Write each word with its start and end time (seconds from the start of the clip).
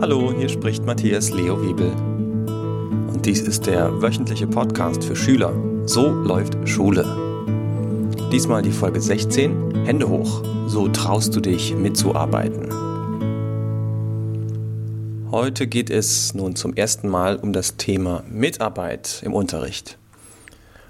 Hallo, 0.00 0.32
hier 0.34 0.48
spricht 0.48 0.86
Matthias 0.86 1.30
Leo 1.30 1.60
Wiebel. 1.60 1.92
Und 1.92 3.26
dies 3.26 3.42
ist 3.42 3.66
der 3.66 4.00
wöchentliche 4.00 4.46
Podcast 4.46 5.04
für 5.04 5.14
Schüler. 5.14 5.52
So 5.84 6.08
läuft 6.08 6.56
Schule. 6.66 7.04
Diesmal 8.32 8.62
die 8.62 8.72
Folge 8.72 8.98
16. 8.98 9.84
Hände 9.84 10.08
hoch. 10.08 10.42
So 10.68 10.88
traust 10.88 11.36
du 11.36 11.40
dich 11.40 11.74
mitzuarbeiten. 11.74 12.70
Heute 15.30 15.66
geht 15.66 15.90
es 15.90 16.32
nun 16.32 16.56
zum 16.56 16.72
ersten 16.72 17.06
Mal 17.10 17.36
um 17.36 17.52
das 17.52 17.76
Thema 17.76 18.24
Mitarbeit 18.26 19.20
im 19.22 19.34
Unterricht. 19.34 19.98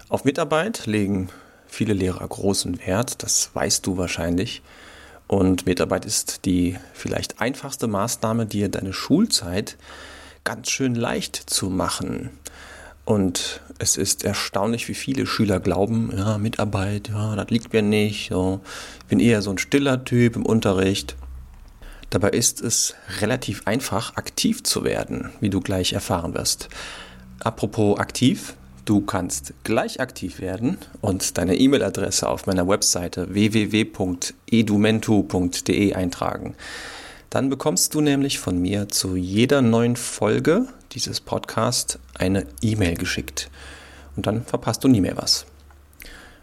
Auf 0.09 0.25
Mitarbeit 0.25 0.87
legen 0.87 1.31
viele 1.67 1.95
Lehrer 1.95 2.29
großen 2.29 2.79
Wert, 2.87 3.25
das 3.25 3.51
weißt 3.55 3.85
du 3.89 3.97
wahrscheinlich. 3.97 4.63
Und 5.31 5.65
Mitarbeit 5.65 6.07
ist 6.07 6.45
die 6.45 6.77
vielleicht 6.93 7.41
einfachste 7.41 7.87
Maßnahme, 7.87 8.47
dir 8.47 8.69
deine 8.69 8.93
Schulzeit 8.93 9.77
ganz 10.43 10.71
schön 10.71 10.97
leicht 10.97 11.37
zu 11.37 11.71
machen. 11.71 12.31
Und 13.05 13.61
es 13.79 13.97
ist 13.97 14.25
erstaunlich, 14.25 14.89
wie 14.89 14.95
viele 14.95 15.27
Schüler 15.27 15.61
glauben, 15.61 16.13
ja, 16.17 16.37
Mitarbeit, 16.37 17.11
ja, 17.11 17.37
das 17.37 17.49
liegt 17.49 17.73
mir 17.73 17.83
nicht. 17.83 18.31
So. 18.31 18.61
Ich 18.99 19.05
bin 19.05 19.21
eher 19.21 19.41
so 19.41 19.53
ein 19.53 19.59
stiller 19.59 20.05
Typ 20.05 20.35
im 20.35 20.45
Unterricht. 20.45 21.15
Dabei 22.11 22.31
ist 22.31 22.61
es 22.61 22.97
relativ 23.21 23.69
einfach, 23.69 24.17
aktiv 24.17 24.65
zu 24.65 24.83
werden, 24.83 25.31
wie 25.39 25.51
du 25.51 25.61
gleich 25.61 25.93
erfahren 25.93 26.35
wirst. 26.35 26.69
Apropos 27.39 28.01
aktiv, 28.01 28.55
Du 28.91 29.01
kannst 29.03 29.55
gleich 29.63 30.01
aktiv 30.01 30.41
werden 30.41 30.77
und 31.01 31.39
deine 31.39 31.55
E-Mail-Adresse 31.55 32.29
auf 32.29 32.49
meiner 32.49 32.67
Webseite 32.67 33.33
www.edumentu.de 33.33 35.95
eintragen. 35.95 36.57
Dann 37.31 37.51
bekommst 37.51 37.95
du 37.95 38.01
nämlich 38.01 38.41
von 38.41 38.61
mir 38.61 38.89
zu 38.89 39.15
jeder 39.15 39.63
neuen 39.63 39.95
Folge 39.95 40.67
dieses 40.91 41.21
Podcasts 41.21 42.01
eine 42.19 42.49
E-Mail 42.63 42.97
geschickt. 42.97 43.49
Und 44.17 44.27
dann 44.27 44.45
verpasst 44.45 44.83
du 44.83 44.89
nie 44.89 45.01
mehr 45.01 45.17
was. 45.17 45.47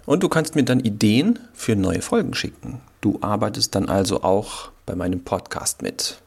Und 0.05 0.23
du 0.23 0.29
kannst 0.29 0.55
mir 0.55 0.63
dann 0.63 0.79
Ideen 0.79 1.39
für 1.53 1.75
neue 1.75 2.01
Folgen 2.01 2.33
schicken. 2.33 2.79
Du 3.01 3.17
arbeitest 3.19 3.75
dann 3.75 3.89
also 3.89 4.23
auch 4.23 4.69
bei 4.85 4.95
meinem 4.95 5.21
Podcast 5.21 5.81
mit. 5.81 6.21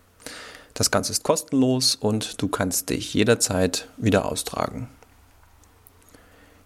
Das 0.74 0.90
Ganze 0.90 1.12
ist 1.12 1.22
kostenlos 1.22 1.94
und 1.94 2.42
du 2.42 2.48
kannst 2.48 2.90
dich 2.90 3.14
jederzeit 3.14 3.88
wieder 3.96 4.26
austragen. 4.26 4.90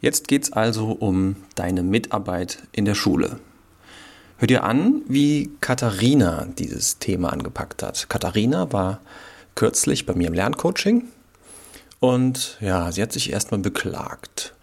Jetzt 0.04 0.28
geht 0.28 0.42
es 0.42 0.52
also 0.52 0.88
um 0.88 1.36
deine 1.54 1.82
Mitarbeit 1.82 2.58
in 2.72 2.84
der 2.84 2.94
Schule. 2.94 3.40
Hör 4.36 4.46
dir 4.46 4.62
an, 4.62 5.00
wie 5.08 5.50
Katharina 5.62 6.46
dieses 6.58 6.98
Thema 6.98 7.32
angepackt 7.32 7.82
hat. 7.82 8.10
Katharina 8.10 8.70
war 8.70 9.00
kürzlich 9.54 10.04
bei 10.04 10.12
mir 10.12 10.28
im 10.28 10.34
Lerncoaching 10.34 11.04
und 12.00 12.58
ja, 12.60 12.92
sie 12.92 13.00
hat 13.00 13.14
sich 13.14 13.32
erstmal 13.32 13.60
beklagt. 13.60 14.54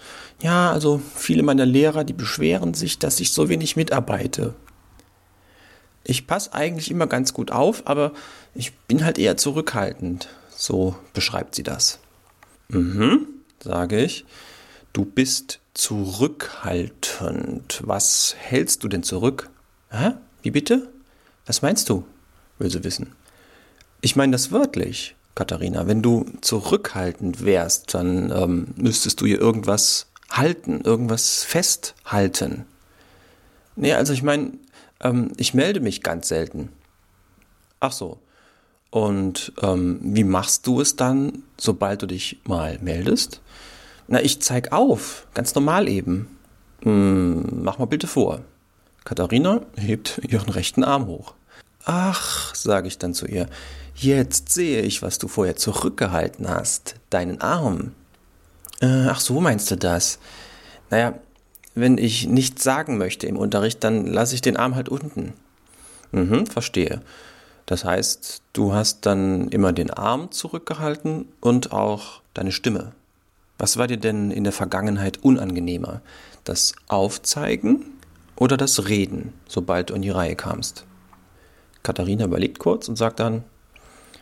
Ja, 0.44 0.72
also 0.72 1.02
viele 1.16 1.42
meiner 1.42 1.66
Lehrer, 1.66 2.04
die 2.04 2.14
beschweren 2.14 2.76
sich, 2.76 3.00
dass 3.00 3.20
ich 3.20 3.32
so 3.32 3.50
wenig 3.50 3.76
mitarbeite. 3.76 4.54
Ich 6.04 6.28
passe 6.28 6.54
eigentlich 6.54 6.92
immer 6.92 7.08
ganz 7.08 7.34
gut 7.34 7.50
auf, 7.50 7.88
aber 7.88 8.12
ich 8.54 8.78
bin 8.78 9.04
halt 9.04 9.18
eher 9.18 9.38
zurückhaltend. 9.38 10.30
So 10.56 10.96
beschreibt 11.14 11.56
sie 11.56 11.64
das. 11.64 11.98
Mhm, 12.68 13.26
sage 13.60 14.04
ich. 14.04 14.24
Du 14.94 15.06
bist 15.06 15.62
zurückhaltend. 15.74 17.82
Was 17.86 18.36
hältst 18.38 18.84
du 18.84 18.90
denn 18.90 19.04
zurück? 19.04 19.50
Hä? 19.90 20.12
Wie 20.42 20.52
bitte? 20.52 20.92
Was 21.46 21.62
meinst 21.62 21.90
du? 21.90 22.06
will 22.62 22.70
sie 22.70 22.84
wissen. 22.84 23.14
Ich 24.02 24.16
meine 24.16 24.34
das 24.34 24.52
wörtlich, 24.52 25.16
Katharina. 25.36 25.88
Wenn 25.88 26.02
du 26.02 26.26
zurückhaltend 26.42 27.44
wärst, 27.44 27.94
dann 27.94 28.32
ähm, 28.32 28.68
müsstest 28.76 29.22
du 29.22 29.26
hier 29.26 29.40
irgendwas 29.40 30.08
halten, 30.30 30.82
irgendwas 30.82 31.44
festhalten. 31.44 32.66
Nee, 33.76 33.94
also 33.94 34.14
ich 34.14 34.24
meine, 34.24 34.54
ähm, 35.02 35.32
ich 35.38 35.54
melde 35.54 35.80
mich 35.80 36.04
ganz 36.04 36.28
selten. 36.28 36.70
Ach 37.80 37.92
so. 37.92 38.20
Und 38.90 39.54
ähm, 39.62 40.00
wie 40.02 40.26
machst 40.26 40.68
du 40.68 40.82
es 40.82 40.96
dann, 40.96 41.44
sobald 41.58 42.02
du 42.02 42.08
dich 42.08 42.42
mal 42.44 42.78
meldest? 42.82 43.42
Na, 44.12 44.22
ich 44.22 44.42
zeig 44.42 44.74
auf, 44.74 45.26
ganz 45.34 45.56
normal 45.56 45.88
eben. 45.88 46.38
Hm, 46.82 47.64
mach 47.64 47.80
mal 47.80 47.86
bitte 47.86 48.08
vor. 48.08 48.42
Katharina 49.06 49.62
hebt 49.78 50.20
ihren 50.28 50.50
rechten 50.50 50.84
Arm 50.84 51.08
hoch. 51.08 51.34
Ach, 51.86 52.54
sage 52.54 52.90
ich 52.90 52.98
dann 52.98 53.14
zu 53.14 53.26
ihr, 53.26 53.48
jetzt 53.96 54.50
sehe 54.50 54.82
ich, 54.82 55.02
was 55.02 55.18
du 55.18 55.30
vorher 55.30 55.56
zurückgehalten 55.56 56.50
hast, 56.50 56.96
deinen 57.10 57.40
Arm. 57.40 57.94
Äh, 58.82 59.08
ach 59.08 59.22
so, 59.22 59.40
meinst 59.40 59.72
du 59.72 59.78
das? 59.78 60.20
Naja, 60.90 61.14
wenn 61.74 61.98
ich 61.98 62.28
nichts 62.28 62.66
sagen 62.66 62.98
möchte 62.98 63.28
im 63.28 63.38
Unterricht, 63.38 63.82
dann 63.82 64.06
lasse 64.06 64.36
ich 64.36 64.42
den 64.42 64.58
Arm 64.58 64.76
halt 64.76 64.90
unten. 64.90 65.32
Mhm, 66.12 66.48
verstehe. 66.48 67.02
Das 67.66 67.86
heißt, 67.86 68.42
du 68.52 68.74
hast 68.74 69.06
dann 69.06 69.48
immer 69.48 69.72
den 69.72 69.90
Arm 69.90 70.32
zurückgehalten 70.32 71.30
und 71.40 71.72
auch 71.72 72.22
deine 72.34 72.52
Stimme. 72.52 72.92
Was 73.62 73.78
war 73.78 73.86
dir 73.86 73.98
denn 73.98 74.32
in 74.32 74.44
der 74.44 74.54
Vergangenheit 74.54 75.20
unangenehmer? 75.24 76.02
Das 76.44 76.74
Aufzeigen 76.88 77.86
oder 78.36 78.58
das 78.58 78.88
Reden, 78.88 79.34
sobald 79.48 79.92
du 79.92 79.94
in 79.94 80.02
die 80.02 80.10
Reihe 80.10 80.36
kamst? 80.36 80.88
Katharina 81.84 82.26
überlegt 82.26 82.58
kurz 82.58 82.90
und 82.90 82.96
sagt 82.96 83.20
dann, 83.20 83.44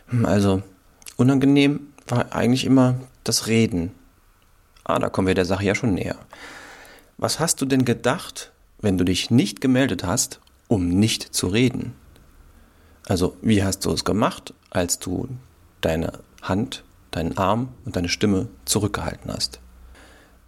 hm, 0.08 0.26
also 0.26 0.62
unangenehm 1.16 1.88
war 2.06 2.34
eigentlich 2.34 2.66
immer 2.66 2.96
das 3.24 3.46
Reden. 3.46 3.92
Ah, 4.84 4.98
da 4.98 5.08
kommen 5.08 5.26
wir 5.26 5.34
der 5.34 5.46
Sache 5.46 5.64
ja 5.64 5.74
schon 5.74 5.94
näher. 5.94 6.16
Was 7.16 7.40
hast 7.40 7.62
du 7.62 7.64
denn 7.64 7.86
gedacht, 7.86 8.52
wenn 8.82 8.98
du 8.98 9.06
dich 9.06 9.30
nicht 9.30 9.62
gemeldet 9.62 10.04
hast, 10.04 10.38
um 10.68 10.86
nicht 10.86 11.34
zu 11.34 11.46
reden? 11.46 11.94
Also, 13.08 13.38
wie 13.40 13.64
hast 13.64 13.86
du 13.86 13.90
es 13.90 14.04
gemacht, 14.04 14.52
als 14.68 14.98
du 14.98 15.28
deine 15.80 16.12
Hand 16.42 16.84
deinen 17.10 17.36
Arm 17.36 17.70
und 17.84 17.96
deine 17.96 18.08
Stimme 18.08 18.48
zurückgehalten 18.64 19.32
hast. 19.32 19.60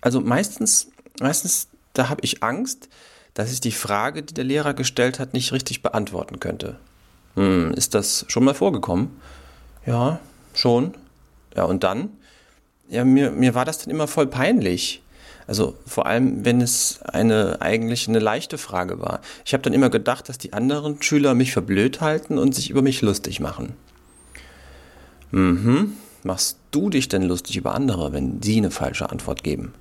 Also 0.00 0.20
meistens, 0.20 0.90
meistens, 1.20 1.68
da 1.92 2.08
habe 2.08 2.22
ich 2.22 2.42
Angst, 2.42 2.88
dass 3.34 3.52
ich 3.52 3.60
die 3.60 3.72
Frage, 3.72 4.22
die 4.22 4.34
der 4.34 4.44
Lehrer 4.44 4.74
gestellt 4.74 5.18
hat, 5.18 5.32
nicht 5.32 5.52
richtig 5.52 5.82
beantworten 5.82 6.40
könnte. 6.40 6.78
Hm, 7.34 7.72
ist 7.72 7.94
das 7.94 8.24
schon 8.28 8.44
mal 8.44 8.54
vorgekommen? 8.54 9.10
Ja, 9.86 10.20
schon. 10.54 10.94
Ja, 11.56 11.64
und 11.64 11.82
dann? 11.82 12.10
Ja, 12.88 13.04
mir, 13.04 13.30
mir 13.30 13.54
war 13.54 13.64
das 13.64 13.78
dann 13.78 13.90
immer 13.90 14.06
voll 14.06 14.26
peinlich. 14.26 15.02
Also 15.46 15.76
vor 15.86 16.06
allem, 16.06 16.44
wenn 16.44 16.60
es 16.60 17.00
eine 17.02 17.60
eigentlich 17.60 18.08
eine 18.08 18.20
leichte 18.20 18.58
Frage 18.58 19.00
war. 19.00 19.20
Ich 19.44 19.54
habe 19.54 19.62
dann 19.62 19.72
immer 19.72 19.90
gedacht, 19.90 20.28
dass 20.28 20.38
die 20.38 20.52
anderen 20.52 21.02
Schüler 21.02 21.34
mich 21.34 21.52
verblöd 21.52 22.00
halten 22.00 22.38
und 22.38 22.54
sich 22.54 22.70
über 22.70 22.82
mich 22.82 23.02
lustig 23.02 23.40
machen. 23.40 23.74
Mhm, 25.30 25.96
Machst 26.22 26.58
du 26.70 26.88
dich 26.88 27.08
denn 27.08 27.22
lustig 27.22 27.56
über 27.56 27.74
andere, 27.74 28.12
wenn 28.12 28.40
sie 28.42 28.58
eine 28.58 28.70
falsche 28.70 29.10
Antwort 29.10 29.42
geben? 29.42 29.74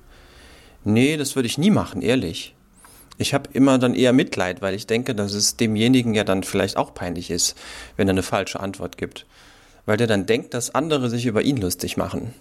Nee, 0.84 1.16
das 1.16 1.36
würde 1.36 1.46
ich 1.46 1.58
nie 1.58 1.70
machen, 1.70 2.02
ehrlich. 2.02 2.54
Ich 3.18 3.34
habe 3.34 3.50
immer 3.52 3.78
dann 3.78 3.94
eher 3.94 4.12
Mitleid, 4.12 4.62
weil 4.62 4.74
ich 4.74 4.86
denke, 4.86 5.14
dass 5.14 5.34
es 5.34 5.56
demjenigen 5.56 6.14
ja 6.14 6.24
dann 6.24 6.42
vielleicht 6.42 6.76
auch 6.76 6.94
peinlich 6.94 7.30
ist, 7.30 7.56
wenn 7.96 8.08
er 8.08 8.12
eine 8.12 8.22
falsche 8.22 8.58
Antwort 8.58 8.96
gibt. 8.96 9.26
Weil 9.86 9.96
der 9.96 10.06
dann 10.06 10.26
denkt, 10.26 10.54
dass 10.54 10.74
andere 10.74 11.08
sich 11.10 11.26
über 11.26 11.42
ihn 11.42 11.56
lustig 11.56 11.96
machen. 11.96 12.34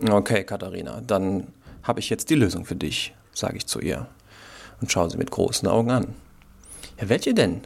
Okay, 0.00 0.44
Katharina, 0.44 1.00
dann 1.00 1.48
habe 1.82 2.00
ich 2.00 2.10
jetzt 2.10 2.30
die 2.30 2.34
Lösung 2.34 2.64
für 2.64 2.76
dich, 2.76 3.14
sage 3.32 3.56
ich 3.56 3.66
zu 3.66 3.80
ihr 3.80 4.06
und 4.80 4.92
schaue 4.92 5.10
sie 5.10 5.16
mit 5.16 5.30
großen 5.30 5.68
Augen 5.68 5.90
an. 5.90 6.14
Ja, 7.00 7.08
welche 7.08 7.34
denn? 7.34 7.62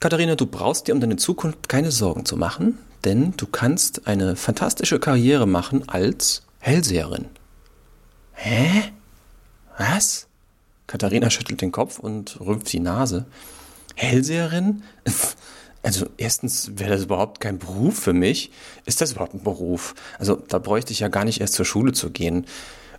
Katharina, 0.00 0.36
du 0.36 0.46
brauchst 0.46 0.86
dir 0.86 0.94
um 0.94 1.00
deine 1.00 1.16
Zukunft 1.16 1.68
keine 1.68 1.90
Sorgen 1.90 2.24
zu 2.24 2.36
machen, 2.36 2.78
denn 3.04 3.34
du 3.36 3.46
kannst 3.46 4.06
eine 4.06 4.36
fantastische 4.36 4.98
Karriere 4.98 5.46
machen 5.46 5.88
als 5.88 6.42
Hellseherin. 6.58 7.26
Hä? 8.32 8.92
Was? 9.78 10.26
Katharina 10.86 11.30
schüttelt 11.30 11.60
den 11.60 11.72
Kopf 11.72 11.98
und 11.98 12.40
rümpft 12.40 12.72
die 12.72 12.80
Nase. 12.80 13.26
Hellseherin? 13.94 14.82
Also 15.80 16.06
erstens 16.16 16.72
wäre 16.74 16.90
das 16.90 17.04
überhaupt 17.04 17.40
kein 17.40 17.58
Beruf 17.58 18.00
für 18.00 18.12
mich. 18.12 18.50
Ist 18.84 19.00
das 19.00 19.12
überhaupt 19.12 19.34
ein 19.34 19.44
Beruf? 19.44 19.94
Also 20.18 20.34
da 20.34 20.58
bräuchte 20.58 20.92
ich 20.92 20.98
ja 20.98 21.08
gar 21.08 21.24
nicht 21.24 21.40
erst 21.40 21.54
zur 21.54 21.64
Schule 21.64 21.92
zu 21.92 22.10
gehen. 22.10 22.46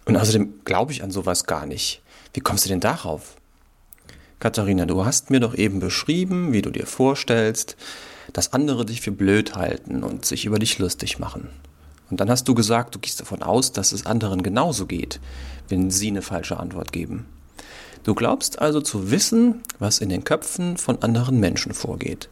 Und 0.06 0.16
außerdem 0.16 0.62
glaube 0.64 0.94
ich 0.94 1.04
an 1.04 1.12
sowas 1.12 1.44
gar 1.44 1.66
nicht. 1.66 2.02
Wie 2.34 2.40
kommst 2.40 2.64
du 2.66 2.70
denn 2.70 2.80
darauf? 2.80 3.36
Katharina, 4.40 4.86
du 4.86 5.04
hast 5.04 5.30
mir 5.30 5.42
doch 5.42 5.56
eben 5.56 5.82
beschrieben, 5.82 6.54
wie 6.54 6.62
du 6.62 6.72
dir 6.72 6.88
vorstellst, 6.88 7.76
dass 8.34 8.54
andere 8.54 8.86
dich 8.86 9.02
für 9.02 9.12
blöd 9.12 9.56
halten 9.56 10.04
und 10.04 10.26
sich 10.26 10.46
über 10.46 10.60
dich 10.60 10.80
lustig 10.80 11.20
machen. 11.20 11.50
Und 12.10 12.20
dann 12.20 12.30
hast 12.30 12.48
du 12.48 12.56
gesagt, 12.56 12.96
du 12.96 13.00
gehst 13.00 13.20
davon 13.20 13.44
aus, 13.44 13.72
dass 13.72 13.92
es 13.92 14.06
anderen 14.06 14.44
genauso 14.44 14.86
geht, 14.86 15.20
wenn 15.68 15.92
sie 15.92 16.08
eine 16.08 16.22
falsche 16.22 16.60
Antwort 16.60 16.92
geben. 16.92 17.26
Du 18.04 18.16
glaubst 18.16 18.60
also 18.60 18.82
zu 18.82 19.12
wissen, 19.12 19.62
was 19.78 20.00
in 20.00 20.10
den 20.10 20.24
Köpfen 20.24 20.78
von 20.78 21.02
anderen 21.04 21.40
Menschen 21.40 21.74
vorgeht. 21.74 22.30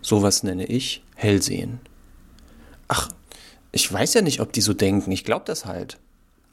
Sowas 0.00 0.42
nenne 0.42 0.64
ich 0.66 1.02
Hellsehen. 1.14 1.80
Ach, 2.88 3.10
ich 3.72 3.92
weiß 3.92 4.14
ja 4.14 4.22
nicht, 4.22 4.40
ob 4.40 4.52
die 4.52 4.62
so 4.62 4.72
denken. 4.72 5.12
Ich 5.12 5.24
glaube 5.24 5.44
das 5.46 5.66
halt. 5.66 5.98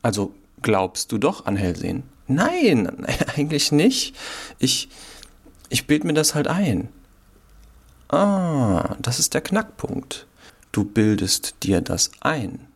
Also 0.01 0.33
glaubst 0.61 1.11
du 1.11 1.17
doch 1.17 1.45
an 1.45 1.55
Hellsehen? 1.55 2.03
Nein, 2.27 3.05
eigentlich 3.35 3.71
nicht. 3.71 4.15
Ich, 4.59 4.89
ich 5.69 5.87
bild 5.87 6.03
mir 6.03 6.13
das 6.13 6.35
halt 6.35 6.47
ein. 6.47 6.89
Ah, 8.09 8.95
das 8.99 9.19
ist 9.19 9.33
der 9.33 9.41
Knackpunkt. 9.41 10.27
Du 10.71 10.83
bildest 10.83 11.55
dir 11.63 11.81
das 11.81 12.11
ein. 12.21 12.67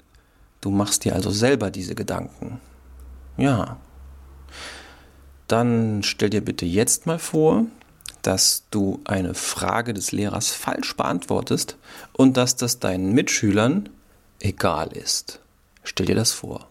Du 0.59 0.71
machst 0.71 1.05
dir 1.05 1.15
also 1.15 1.31
selber 1.31 1.71
diese 1.71 1.95
Gedanken. 1.95 2.59
Ja. 3.37 3.77
Dann 5.47 6.03
stell 6.03 6.29
dir 6.29 6.41
bitte 6.43 6.65
jetzt 6.65 7.05
mal 7.05 7.19
vor, 7.19 7.65
dass 8.21 8.63
du 8.71 8.99
eine 9.05 9.33
Frage 9.33 9.93
des 9.93 10.11
Lehrers 10.11 10.49
falsch 10.51 10.95
beantwortest 10.95 11.77
und 12.13 12.37
dass 12.37 12.55
das 12.55 12.79
deinen 12.79 13.13
Mitschülern 13.13 13.89
egal 14.39 14.95
ist. 14.95 15.39
Stell 15.83 16.05
dir 16.05 16.15
das 16.15 16.31
vor. 16.31 16.67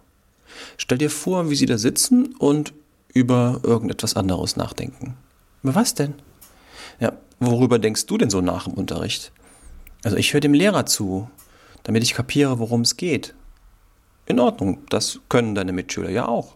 Stell 0.76 0.98
dir 0.98 1.10
vor, 1.10 1.50
wie 1.50 1.56
sie 1.56 1.66
da 1.66 1.78
sitzen 1.78 2.34
und 2.36 2.72
über 3.12 3.60
irgendetwas 3.62 4.14
anderes 4.14 4.56
nachdenken. 4.56 5.16
Über 5.62 5.74
was 5.74 5.94
denn? 5.94 6.14
Ja, 7.00 7.12
worüber 7.40 7.78
denkst 7.78 8.06
du 8.06 8.18
denn 8.18 8.30
so 8.30 8.40
nach 8.40 8.66
im 8.66 8.74
Unterricht? 8.74 9.32
Also 10.04 10.16
ich 10.16 10.32
höre 10.32 10.40
dem 10.40 10.54
Lehrer 10.54 10.86
zu, 10.86 11.28
damit 11.82 12.02
ich 12.02 12.14
kapiere, 12.14 12.58
worum 12.58 12.82
es 12.82 12.96
geht. 12.96 13.34
In 14.26 14.38
Ordnung, 14.38 14.78
das 14.88 15.20
können 15.28 15.54
deine 15.54 15.72
Mitschüler 15.72 16.10
ja 16.10 16.28
auch. 16.28 16.54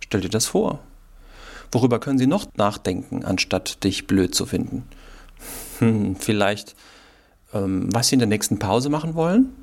Stell 0.00 0.22
dir 0.22 0.28
das 0.28 0.46
vor. 0.46 0.80
Worüber 1.70 2.00
können 2.00 2.18
sie 2.18 2.26
noch 2.26 2.46
nachdenken, 2.56 3.24
anstatt 3.24 3.84
dich 3.84 4.06
blöd 4.06 4.34
zu 4.34 4.44
finden? 4.44 4.84
Hm, 5.78 6.16
vielleicht, 6.16 6.74
ähm, 7.54 7.88
was 7.92 8.08
sie 8.08 8.16
in 8.16 8.18
der 8.18 8.28
nächsten 8.28 8.58
Pause 8.58 8.90
machen 8.90 9.14
wollen? 9.14 9.54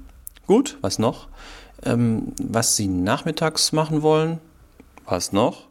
Gut, 0.47 0.77
was 0.81 0.97
noch? 0.97 1.27
Ähm, 1.83 2.33
was 2.41 2.75
sie 2.75 2.87
nachmittags 2.87 3.71
machen 3.71 4.01
wollen? 4.01 4.39
Was 5.05 5.31
noch? 5.31 5.67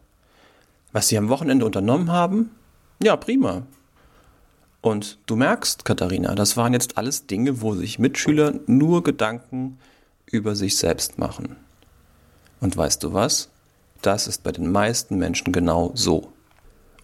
Was 0.93 1.09
sie 1.09 1.19
am 1.19 1.29
Wochenende 1.29 1.67
unternommen 1.67 2.13
haben? 2.13 2.51
Ja, 3.03 3.17
prima. 3.17 3.63
Und 4.81 5.19
du 5.27 5.37
merkst, 5.37 5.85
Katharina, 5.85 6.35
das 6.35 6.57
waren 6.57 6.73
jetzt 6.73 6.99
alles 6.99 7.27
Dinge, 7.27 7.61
wo 7.61 7.75
sich 7.75 7.99
Mitschüler 7.99 8.55
nur 8.67 9.03
Gedanken 9.03 9.79
über 10.27 10.55
sich 10.55 10.77
selbst 10.77 11.19
machen. 11.19 11.57
Und 12.61 12.77
weißt 12.77 13.03
du 13.03 13.13
was? 13.13 13.49
Das 14.03 14.29
ist 14.29 14.43
bei 14.43 14.53
den 14.53 14.71
meisten 14.71 15.19
Menschen 15.19 15.53
genau 15.53 15.91
so. 15.95 16.33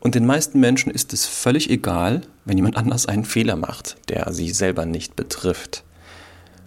Und 0.01 0.15
den 0.15 0.27
meisten 0.27 0.61
Menschen 0.61 0.93
ist 0.93 1.13
es 1.13 1.27
völlig 1.27 1.71
egal, 1.71 2.23
wenn 2.45 2.59
jemand 2.59 2.77
anders 2.77 3.07
einen 3.07 3.25
Fehler 3.25 3.57
macht, 3.57 3.97
der 4.09 4.33
sie 4.33 4.51
selber 4.51 4.85
nicht 4.85 5.17
betrifft. 5.17 5.83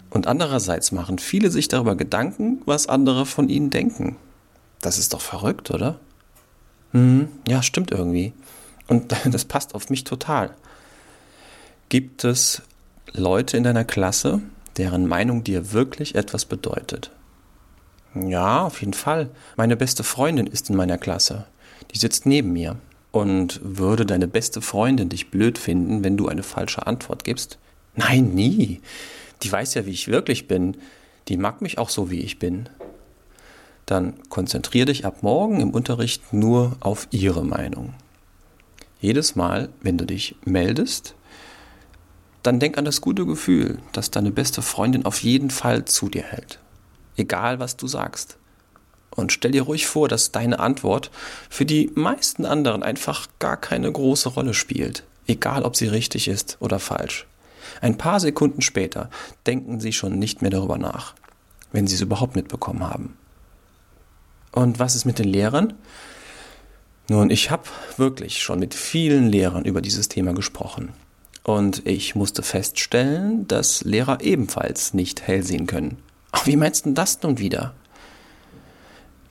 Und 0.10 0.28
andererseits 0.28 0.92
machen 0.92 1.20
viele 1.20 1.52
sich 1.52 1.68
darüber 1.68 1.96
Gedanken, 1.96 2.62
was 2.66 2.88
andere 2.88 3.26
von 3.26 3.50
ihnen 3.50 3.70
denken. 3.70 4.18
Das 4.82 4.98
ist 4.98 5.14
doch 5.14 5.22
verrückt, 5.22 5.72
oder? 5.72 6.00
Hm, 6.92 7.28
ja, 7.48 7.62
stimmt 7.62 7.92
irgendwie. 7.92 8.34
Und 8.88 9.14
das 9.26 9.46
passt 9.46 9.76
auf 9.76 9.90
mich 9.90 10.04
total. 10.04 10.56
Gibt 11.90 12.26
es 12.26 12.62
Leute 13.14 13.56
in 13.56 13.64
deiner 13.64 13.86
Klasse, 13.86 14.42
deren 14.76 15.08
Meinung 15.08 15.46
dir 15.46 15.72
wirklich 15.72 16.16
etwas 16.16 16.44
bedeutet? 16.44 17.12
Ja, 18.14 18.66
auf 18.66 18.82
jeden 18.82 18.94
Fall. 18.94 19.30
Meine 19.56 19.78
beste 19.78 20.04
Freundin 20.04 20.48
ist 20.48 20.70
in 20.70 20.76
meiner 20.76 20.98
Klasse. 20.98 21.46
Die 21.94 21.98
sitzt 21.98 22.26
neben 22.26 22.52
mir. 22.52 22.78
Und 23.12 23.62
würde 23.64 24.06
deine 24.06 24.28
beste 24.28 24.62
Freundin 24.62 25.08
dich 25.08 25.32
blöd 25.32 25.58
finden, 25.58 26.04
wenn 26.04 26.18
du 26.18 26.28
eine 26.28 26.44
falsche 26.44 26.86
Antwort 26.86 27.24
gibst? 27.24 27.58
Nein, 27.96 28.36
nie. 28.36 28.82
Die 29.44 29.52
weiß 29.52 29.74
ja, 29.76 29.86
wie 29.86 29.92
ich 29.92 30.10
wirklich 30.10 30.48
bin. 30.48 30.76
Die 31.30 31.38
mag 31.38 31.62
mich 31.62 31.78
auch 31.78 31.90
so, 31.90 32.12
wie 32.12 32.20
ich 32.20 32.38
bin. 32.38 32.68
Dann 33.86 34.16
konzentrier 34.28 34.86
dich 34.86 35.06
ab 35.06 35.24
morgen 35.24 35.62
im 35.62 35.72
Unterricht 35.72 36.34
nur 36.34 36.76
auf 36.82 37.08
ihre 37.12 37.46
Meinung. 37.46 37.94
Jedes 39.00 39.36
Mal, 39.36 39.70
wenn 39.82 39.98
du 39.98 40.06
dich 40.06 40.36
meldest, 40.44 41.16
dann 42.44 42.60
denk 42.60 42.78
an 42.78 42.86
das 42.86 43.02
gute 43.02 43.26
Gefühl, 43.26 43.80
dass 43.92 44.12
deine 44.12 44.32
beste 44.32 44.62
Freundin 44.62 45.06
auf 45.06 45.22
jeden 45.22 45.50
Fall 45.50 45.86
zu 45.86 46.10
dir 46.10 46.24
hält. 46.24 46.60
Egal, 47.16 47.60
was 47.60 47.78
du 47.78 47.88
sagst. 47.88 48.38
Und 49.10 49.32
stell 49.32 49.52
dir 49.52 49.64
ruhig 49.64 49.88
vor, 49.88 50.08
dass 50.08 50.32
deine 50.32 50.60
Antwort 50.60 51.10
für 51.50 51.66
die 51.66 51.92
meisten 51.96 52.46
anderen 52.46 52.84
einfach 52.84 53.28
gar 53.40 53.58
keine 53.58 53.92
große 53.92 54.30
Rolle 54.30 54.54
spielt. 54.54 55.04
Egal, 55.26 55.64
ob 55.64 55.76
sie 55.76 55.88
richtig 55.88 56.28
ist 56.28 56.58
oder 56.60 56.80
falsch. 56.80 57.26
Ein 57.82 57.98
paar 57.98 58.20
Sekunden 58.20 58.62
später 58.62 59.10
denken 59.46 59.80
sie 59.80 59.92
schon 59.92 60.20
nicht 60.20 60.42
mehr 60.42 60.52
darüber 60.52 60.78
nach, 60.78 61.16
wenn 61.72 61.88
sie 61.88 61.96
es 61.96 62.02
überhaupt 62.02 62.36
mitbekommen 62.36 62.88
haben. 62.88 63.18
Und 64.52 64.80
was 64.80 64.96
ist 64.96 65.06
mit 65.06 65.20
den 65.20 65.28
Lehrern? 65.28 65.74
Nun, 67.10 67.30
ich 67.30 67.52
habe 67.52 67.64
wirklich 67.98 68.42
schon 68.42 68.60
mit 68.60 68.74
vielen 68.74 69.30
Lehrern 69.30 69.66
über 69.66 69.82
dieses 69.82 70.10
Thema 70.10 70.34
gesprochen. 70.34 70.94
Und 71.48 71.88
ich 71.88 72.14
musste 72.14 72.44
feststellen, 72.44 73.48
dass 73.48 73.86
Lehrer 73.86 74.20
ebenfalls 74.20 74.94
nicht 74.94 75.22
hell 75.22 75.44
sehen 75.44 75.66
können. 75.66 75.96
Ach, 76.34 76.46
wie 76.46 76.58
meinst 76.58 76.86
du 76.86 76.92
das 76.92 77.22
nun 77.24 77.38
wieder? 77.38 77.74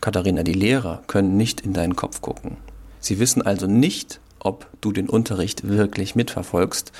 Katharina, 0.01 0.43
die 0.43 0.55
Lehrer 0.55 1.03
können 1.09 1.37
nicht 1.37 1.61
in 1.61 1.75
deinen 1.75 1.95
Kopf 1.95 2.23
gucken. 2.23 2.57
Sie 3.01 3.19
wissen 3.19 3.43
also 3.43 3.67
nicht, 3.67 4.19
ob 4.39 4.67
du 4.81 4.93
den 4.93 5.11
Unterricht 5.11 5.69
wirklich 5.69 6.15
mitverfolgst 6.15 6.91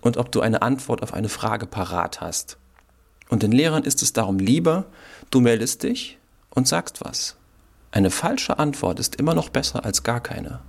und 0.00 0.16
ob 0.16 0.30
du 0.30 0.40
eine 0.40 0.62
Antwort 0.62 1.02
auf 1.02 1.12
eine 1.12 1.28
Frage 1.28 1.66
parat 1.66 2.20
hast. 2.20 2.56
Und 3.28 3.42
den 3.42 3.50
Lehrern 3.50 3.82
ist 3.82 4.00
es 4.00 4.12
darum 4.12 4.38
lieber, 4.38 4.84
du 5.32 5.40
meldest 5.40 5.82
dich 5.82 6.18
und 6.50 6.68
sagst 6.68 7.04
was. 7.04 7.34
Eine 7.90 8.12
falsche 8.12 8.60
Antwort 8.60 9.00
ist 9.00 9.16
immer 9.16 9.34
noch 9.34 9.48
besser 9.48 9.84
als 9.84 10.04
gar 10.04 10.20
keine. 10.20 10.60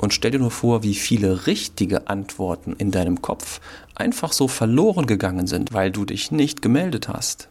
Und 0.00 0.14
stell 0.14 0.30
dir 0.30 0.38
nur 0.38 0.50
vor, 0.50 0.82
wie 0.82 0.94
viele 0.94 1.46
richtige 1.46 2.08
Antworten 2.08 2.72
in 2.72 2.90
deinem 2.90 3.20
Kopf 3.20 3.60
einfach 3.94 4.32
so 4.32 4.48
verloren 4.48 5.04
gegangen 5.04 5.46
sind, 5.46 5.74
weil 5.74 5.90
du 5.90 6.06
dich 6.06 6.30
nicht 6.30 6.62
gemeldet 6.62 7.08
hast. 7.08 7.48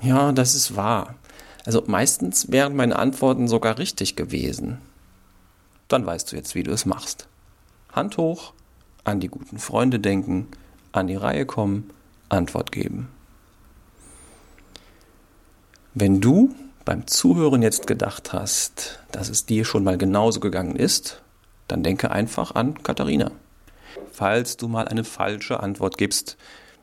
Ja, 0.00 0.30
das 0.30 0.54
ist 0.54 0.76
wahr. 0.76 1.16
Also 1.64 1.82
meistens 1.88 2.52
wären 2.52 2.76
meine 2.76 2.96
Antworten 2.96 3.48
sogar 3.48 3.78
richtig 3.78 4.14
gewesen. 4.14 4.78
Dann 5.88 6.06
weißt 6.06 6.30
du 6.30 6.36
jetzt, 6.36 6.54
wie 6.54 6.62
du 6.62 6.70
es 6.70 6.86
machst. 6.86 7.26
Hand 7.92 8.18
hoch, 8.18 8.52
an 9.02 9.18
die 9.18 9.28
guten 9.28 9.58
Freunde 9.58 9.98
denken, 9.98 10.46
an 10.92 11.08
die 11.08 11.16
Reihe 11.16 11.44
kommen, 11.44 11.90
Antwort 12.28 12.70
geben. 12.70 13.08
Wenn 15.92 16.20
du 16.20 16.54
beim 16.84 17.08
Zuhören 17.08 17.62
jetzt 17.62 17.88
gedacht 17.88 18.32
hast, 18.32 19.00
dass 19.10 19.28
es 19.28 19.44
dir 19.44 19.64
schon 19.64 19.82
mal 19.82 19.98
genauso 19.98 20.38
gegangen 20.38 20.76
ist, 20.76 21.20
dann 21.74 21.82
denke 21.82 22.12
einfach 22.12 22.54
an 22.54 22.80
Katharina. 22.84 23.32
Falls 24.12 24.56
du 24.56 24.68
mal 24.68 24.86
eine 24.86 25.02
falsche 25.02 25.58
Antwort 25.58 25.98
gibst, 25.98 26.36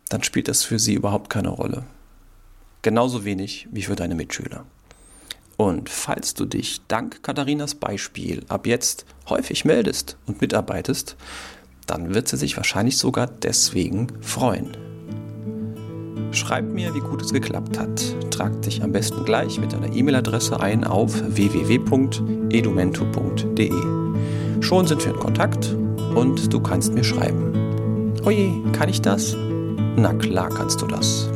dann 0.09 0.21
spielt 0.21 0.49
das 0.49 0.65
für 0.65 0.79
sie 0.79 0.95
überhaupt 0.95 1.29
keine 1.29 1.47
Rolle. 1.47 1.85
Genauso 2.81 3.23
wenig 3.23 3.69
wie 3.71 3.83
für 3.83 3.95
deine 3.95 4.15
Mitschüler. 4.15 4.65
Und 5.55 5.89
falls 5.89 6.33
du 6.33 6.43
dich 6.43 6.81
dank 6.89 7.23
Katharinas 7.23 7.75
Beispiel 7.75 8.43
ab 8.49 8.67
jetzt 8.67 9.05
häufig 9.29 9.63
meldest 9.63 10.17
und 10.25 10.41
mitarbeitest, 10.41 11.15
dann 11.87 12.13
wird 12.13 12.27
sie 12.27 12.35
sich 12.35 12.57
wahrscheinlich 12.57 12.97
sogar 12.97 13.27
deswegen 13.27 14.07
freuen. 14.19 14.75
Schreib 16.33 16.65
mir, 16.65 16.93
wie 16.93 16.99
gut 16.99 17.21
es 17.21 17.31
geklappt 17.31 17.79
hat. 17.79 18.01
Trag 18.29 18.61
dich 18.63 18.83
am 18.83 18.91
besten 18.91 19.23
gleich 19.23 19.57
mit 19.57 19.71
deiner 19.71 19.95
E-Mail-Adresse 19.95 20.59
ein 20.59 20.83
auf 20.83 21.13
www.edumento.de. 21.13 24.00
Schon 24.61 24.87
sind 24.87 25.03
wir 25.03 25.13
in 25.13 25.19
Kontakt 25.19 25.75
und 26.15 26.53
du 26.53 26.59
kannst 26.61 26.93
mir 26.93 27.03
schreiben. 27.03 28.13
Oje, 28.23 28.53
kann 28.71 28.89
ich 28.89 29.01
das? 29.01 29.35
Na 29.97 30.13
klar 30.13 30.49
kannst 30.49 30.81
du 30.81 30.87
das. 30.87 31.29